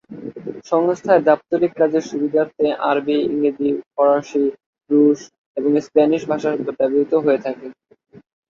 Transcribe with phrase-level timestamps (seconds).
[0.65, 4.45] সংস্থায় দাপ্তরিক কাজের সুবিধার্থে আরবী, ইংরেজি, ফরাসি,
[4.89, 5.19] রুশ
[5.57, 7.67] এবং স্প্যানিশ ভাষা ব্যবহৃত হয়ে থাকে।